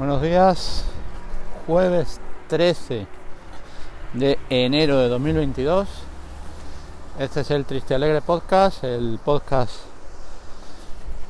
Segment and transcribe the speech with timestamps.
[0.00, 0.82] Buenos días,
[1.66, 3.06] jueves 13
[4.14, 5.86] de enero de 2022.
[7.18, 9.74] Este es el Triste Alegre Podcast, el podcast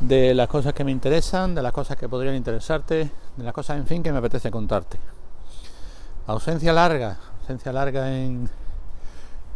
[0.00, 3.76] de las cosas que me interesan, de las cosas que podrían interesarte, de las cosas,
[3.76, 4.98] en fin, que me apetece contarte.
[6.26, 8.48] Ausencia larga, ausencia larga en,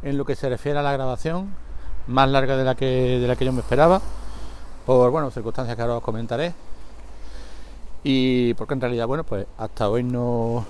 [0.03, 1.49] en lo que se refiere a la grabación,
[2.09, 4.03] más larga de la que, de la que yo me esperaba,
[4.85, 6.68] por bueno, circunstancias que ahora os comentaré
[8.03, 10.65] y porque en realidad, bueno, pues hasta hoy no,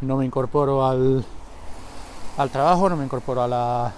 [0.00, 1.24] no me incorporo al,
[2.36, 3.92] al trabajo, no me incorporo a la,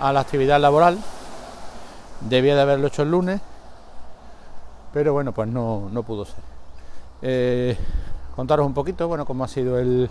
[0.00, 0.98] a la actividad laboral.
[2.28, 3.40] Debía de haberlo hecho el lunes,
[4.92, 6.42] pero bueno, pues no, no pudo ser.
[7.20, 7.76] Eh,
[8.36, 10.08] contaros un poquito, bueno, cómo ha sido el,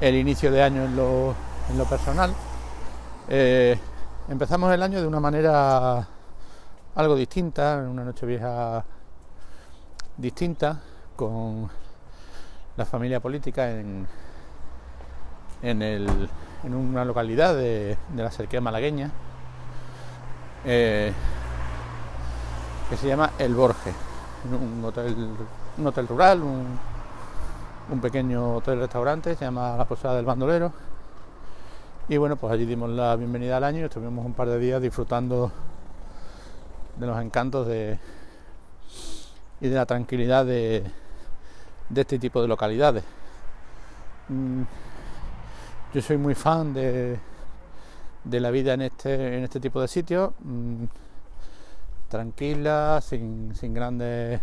[0.00, 1.34] el inicio de año en lo,
[1.70, 2.32] en lo personal.
[3.28, 3.78] Eh,
[4.28, 6.06] empezamos el año de una manera
[6.96, 8.84] algo distinta, en una noche vieja
[10.16, 10.80] distinta
[11.14, 11.68] con
[12.76, 14.06] la familia política en,
[15.62, 16.28] en, el,
[16.64, 19.10] en una localidad de, la cerquía malagueña
[20.64, 21.12] eh,
[22.88, 23.92] que se llama El Borge,
[24.50, 25.14] un hotel,
[25.78, 26.78] un hotel rural, un,
[27.90, 30.72] un pequeño hotel-restaurante, se llama La Posada del Bandolero.
[32.08, 34.80] Y bueno, pues allí dimos la bienvenida al año y estuvimos un par de días
[34.80, 35.50] disfrutando
[36.96, 37.98] de los encantos de,
[39.66, 40.84] y de la tranquilidad de,
[41.94, 43.04] este tipo de localidades.
[44.28, 44.62] Mm,
[45.94, 47.18] yo soy muy fan de,
[48.24, 50.84] la vida en este, este tipo de sitios, mm,
[52.08, 54.40] tranquila, sin, sin grandes...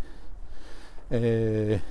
[1.09, 1.81] Eh,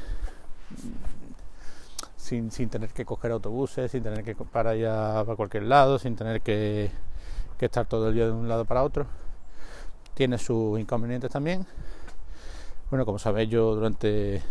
[2.17, 6.41] sin, tener que coger autobuses, sin tener que parar ya a cualquier lado, sin tener
[6.41, 6.91] que,
[7.59, 9.07] que estar todo el día de un lado para otro.
[10.15, 11.67] Tiene sus inconvenientes también,
[12.93, 14.43] bueno, como sabéis, yo durante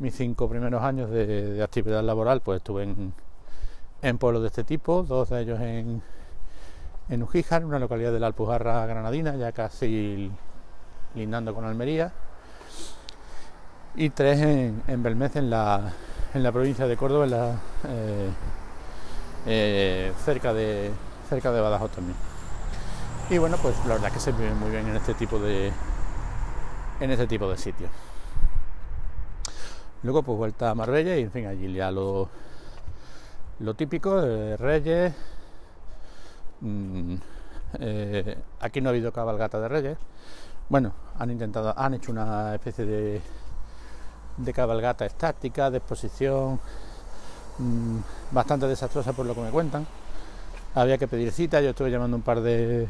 [0.00, 5.30] mis cinco primeros años de, actividad laboral, pues estuve en, pueblos de este tipo, dos
[5.30, 6.02] de ellos en,
[7.08, 7.28] en
[7.64, 10.32] una localidad de la Alpujarra granadina, ya casi
[11.14, 12.10] lindando con Almería,
[13.94, 15.92] y tres en, en Belmez, en la,
[16.34, 17.54] en la provincia de Córdoba,
[17.86, 18.30] eh,
[19.46, 20.90] eh, cerca, de,
[21.28, 22.16] cerca de Badajoz también.
[23.30, 25.72] Y bueno, pues la verdad es que se vive muy bien en este tipo de,
[27.00, 27.90] en ese tipo de sitios.
[30.02, 32.28] Luego pues vuelta a Marbella y en fin, allí ya lo,
[33.60, 34.20] lo típico
[34.56, 35.12] Reyes.
[36.60, 37.14] Mm,
[37.80, 39.98] eh, aquí no ha habido cabalgata de Reyes.
[40.68, 43.20] Bueno, han intentado, han hecho una especie de,
[44.36, 46.60] de cabalgata estática, de exposición
[47.58, 47.98] mm,
[48.30, 49.86] bastante desastrosa por lo que me cuentan.
[50.74, 52.88] Había que pedir cita, yo estuve llamando un par de,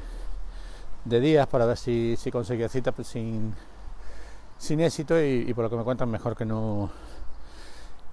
[1.04, 3.54] de días para ver si, si conseguía cita pues, sin,
[4.58, 6.91] sin éxito y, por lo que me cuentan mejor que no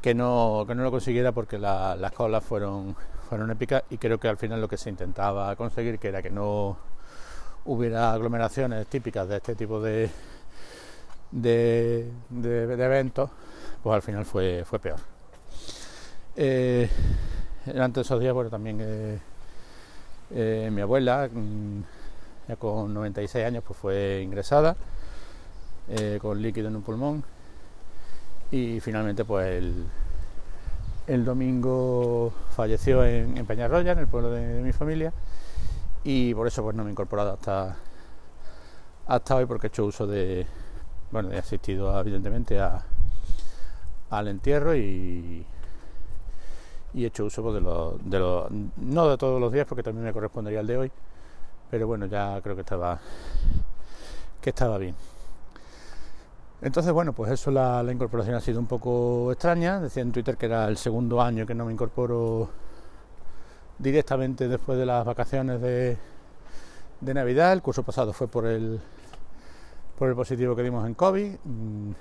[0.02, 2.96] que no, que no lo consiguiera porque las colas fueron,
[3.28, 6.30] fueron épicas y creo que al final lo que se intentaba conseguir que era que
[6.30, 6.78] no
[7.66, 10.12] hubiera aglomeraciones típicas de este tipo de,
[11.32, 13.32] de, eventos,
[13.82, 15.00] pues al final fue, fue peor.
[16.36, 16.88] Eh,
[17.68, 19.20] antes de esos días, bueno, también eh,
[20.30, 21.82] eh, mi abuela, mm,
[22.50, 24.76] ya con 96 años, pues fue ingresada
[25.90, 27.24] eh, con líquido en un pulmón.
[28.52, 29.64] Y finalmente pues
[31.08, 35.14] el, domingo falleció en, Peñarroya, en el pueblo de, mi familia.
[36.04, 37.78] Y por eso pues no me he incorporado hasta
[39.08, 40.48] hasta hoy porque he hecho uso de
[41.12, 42.84] bueno he asistido evidentemente a,
[44.10, 45.46] al entierro y
[46.96, 49.84] y he hecho uso pues, de los de los no de todos los días porque
[49.84, 50.92] también me correspondería el de hoy
[51.70, 53.00] pero bueno ya creo que estaba
[54.42, 54.96] que estaba bien
[56.62, 59.80] entonces, bueno, pues eso, la, incorporación ha sido un poco extraña.
[59.80, 62.50] Decía en Twitter que era el segundo año que no me incorporo
[63.78, 65.98] directamente después de las vacaciones de,
[67.02, 67.54] de Navidad.
[67.54, 68.80] El curso pasado fue por el,
[69.98, 71.36] por el positivo que dimos en COVID.
[71.44, 71.92] Mm,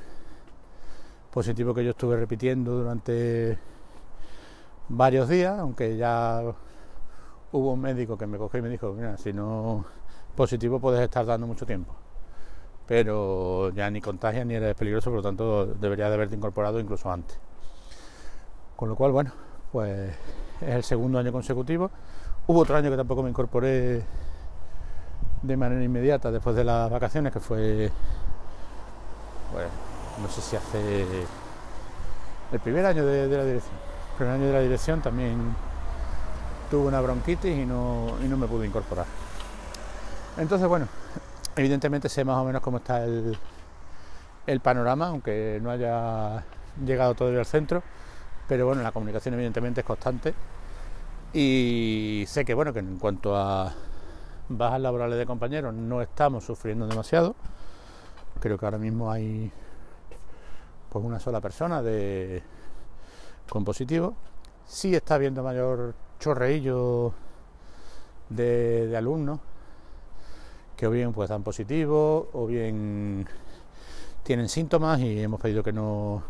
[1.32, 3.58] positivo que yo estuve repitiendo durante
[4.88, 6.42] varios días, aunque ya
[7.52, 9.84] hubo un médico que me cogió y me dijo, mira, si no
[10.36, 11.94] positivo puedes estar dando mucho tiempo
[12.86, 17.10] pero ya ni contagia ni eres peligroso, por lo tanto debería de haberte incorporado incluso
[17.10, 17.38] antes.
[18.76, 19.32] Con lo cual, bueno,
[19.72, 20.14] pues
[20.60, 21.90] es el segundo año consecutivo.
[22.46, 24.04] Hubo otro año que tampoco me incorporé
[25.42, 27.90] de manera inmediata después de las vacaciones, que fue,
[29.52, 29.66] pues,
[30.20, 31.04] no sé si hace
[32.52, 33.74] el primer año de, la dirección.
[34.12, 35.54] El primer año de la dirección también
[36.70, 39.06] tuve una bronquitis y no, y no me pude incorporar.
[40.36, 40.86] Entonces, bueno,
[41.56, 46.44] Evidentemente sé más o menos cómo está el, panorama, aunque no haya
[46.84, 47.82] llegado todavía al centro,
[48.48, 50.34] pero bueno, la comunicación evidentemente es constante
[51.32, 53.72] y sé que bueno, que en cuanto a
[54.48, 57.36] bajas laborales de compañeros no estamos sufriendo demasiado.
[58.40, 59.52] Creo que ahora mismo hay
[60.90, 62.42] pues una sola persona de
[63.48, 64.14] con positivo.
[64.66, 67.14] Sí está habiendo mayor chorreillo
[68.28, 69.40] de alumnos
[70.76, 73.26] que o bien pues dan positivo o bien
[74.22, 76.22] tienen síntomas y hemos pedido que no...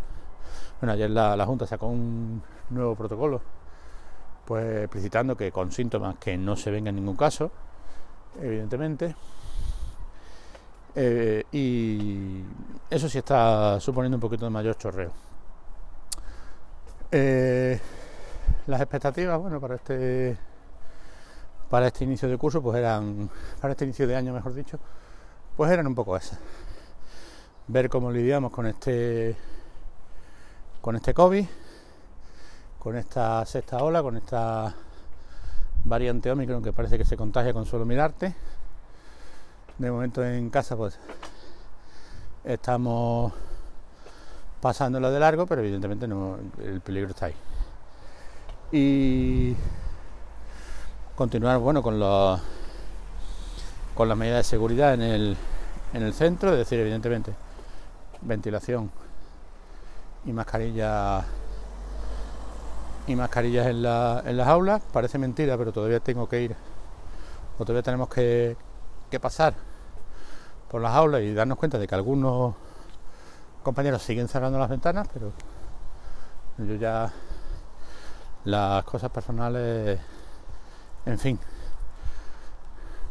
[0.80, 3.40] Bueno, ayer la, la Junta sacó un nuevo protocolo
[4.44, 7.50] pues explicitando que con síntomas que no se venga en ningún caso,
[8.40, 9.14] evidentemente.
[10.94, 12.42] Eh, y
[12.90, 15.10] eso sí está suponiendo un poquito de mayor chorreo.
[17.10, 17.80] Eh,
[18.66, 20.36] las expectativas, bueno, para este
[21.70, 23.28] para este inicio de curso, pues eran,
[23.60, 24.78] para este inicio de año, mejor dicho,
[25.56, 26.38] pues eran un poco esas
[27.66, 29.36] ver cómo lidiamos con este
[30.80, 31.46] con este COVID,
[32.78, 34.74] con esta sexta ola, con esta
[35.84, 38.34] variante Omicron que parece que se contagia con solo mirarte.
[39.78, 40.98] De momento en casa pues
[42.44, 43.32] estamos
[44.60, 47.34] pasándolo de largo, pero evidentemente no, el peligro está ahí.
[48.72, 49.56] Y
[51.16, 52.40] continuar bueno con los
[53.94, 55.36] con las medidas de seguridad en el,
[55.92, 57.32] en el centro, es decir, evidentemente
[58.22, 58.90] ventilación
[60.24, 61.24] y mascarilla
[63.06, 64.82] y mascarillas en, la, en las aulas.
[64.92, 66.56] Parece mentira, pero todavía tengo que ir,
[67.56, 68.56] o todavía tenemos que,
[69.10, 69.54] que pasar
[70.68, 72.54] por las aulas y darnos cuenta de que algunos
[73.62, 75.30] compañeros siguen cerrando las ventanas, pero
[76.58, 77.12] yo ya
[78.44, 80.00] las cosas personales,
[81.06, 81.38] en fin,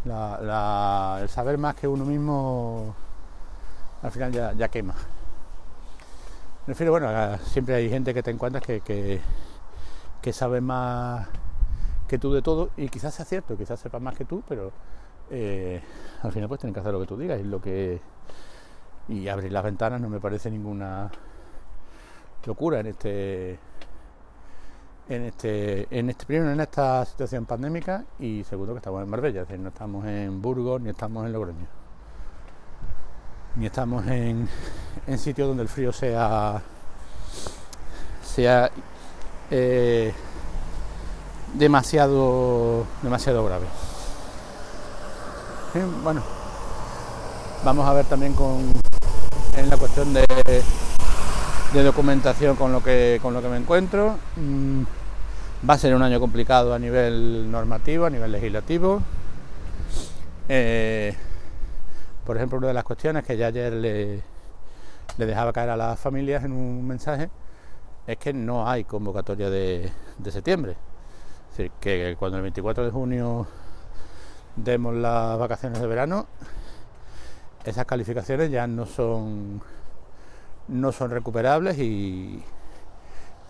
[0.06, 2.96] el saber más que uno mismo
[4.02, 4.96] al final ya, ya quema.
[6.68, 8.82] Refiero, bueno, siempre hay gente que te encuentras que,
[10.22, 11.28] que, sabe más
[12.08, 14.72] que tú de todo y quizás sea cierto, quizás sepa más que tú, pero
[15.30, 15.82] eh,
[16.22, 18.02] al final pues tienen que hacer lo que tú digas y lo que
[19.10, 21.12] y abrir las ventanas no me parece ninguna
[22.46, 23.60] locura en este
[25.10, 29.42] en este en este primero en esta situación pandémica y segundo que estamos en Marbella,
[29.42, 31.68] es decir, no estamos en Burgos ni estamos en Logroño.
[33.56, 34.50] Ni estamos en,
[35.06, 36.62] en sitios donde el frío sea
[38.24, 38.72] sea
[39.52, 40.14] eh,
[41.54, 43.68] demasiado demasiado grave.
[46.04, 46.22] Bueno
[47.64, 48.72] vamos a ver también con
[49.56, 50.26] en la cuestión de,
[51.74, 54.84] de documentación con lo que con lo que me encuentro mm,
[55.68, 59.02] va a ser un año complicado a nivel normativo a nivel legislativo
[60.50, 61.16] eh,
[62.26, 64.22] por ejemplo, una de las cuestiones que ya ayer le,
[65.18, 67.30] dejaba caer a las familias en un mensaje
[68.08, 69.92] es que no hay convocatoria de,
[70.30, 70.76] septiembre.
[71.52, 73.48] Es decir, que cuando el 24 de junio
[74.56, 76.28] demos las vacaciones de verano,
[77.66, 79.62] esas calificaciones ya no son
[80.68, 82.44] no son recuperables y,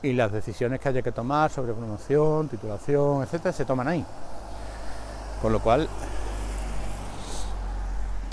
[0.01, 4.05] y las decisiones que haya que tomar sobre promoción, titulación, etcétera, se toman ahí.
[5.41, 5.87] Con lo cual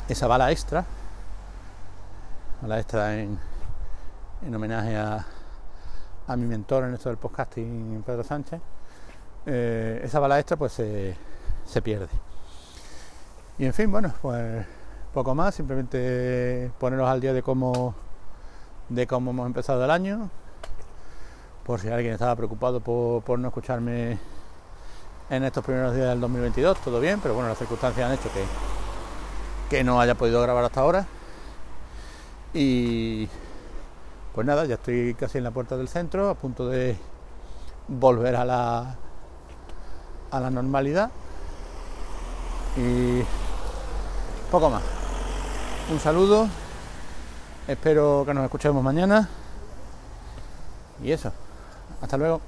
[0.09, 0.85] esa bala extra,
[2.62, 3.38] bala extra en,
[4.43, 5.25] en homenaje a,
[6.26, 8.61] a, mi mentor en esto del podcasting, Pedro Sánchez,
[9.47, 11.16] eh, esa bala extra pues se,
[11.64, 12.09] se pierde.
[13.59, 14.66] Y en fin, bueno, pues
[15.12, 17.95] poco más, simplemente poneros al día de cómo,
[18.90, 20.28] de cómo hemos empezado el año,
[21.64, 24.18] por si alguien estaba preocupado por, por, no escucharme
[25.30, 28.44] en estos primeros días del 2022, todo bien, pero bueno, las circunstancias han hecho que,
[29.70, 31.06] que no haya podido grabar hasta ahora.
[32.52, 33.28] Y
[34.35, 36.97] pues nada, ya estoy casi en la puerta del centro, a punto de
[37.87, 38.97] volver a la,
[40.32, 41.11] a la normalidad.
[42.76, 43.23] Y
[44.50, 44.82] poco más.
[45.92, 46.49] Un saludo.
[47.69, 49.29] Espero que nos escuchemos mañana.
[51.02, 51.33] Y eso.
[52.02, 52.40] Hasta luego.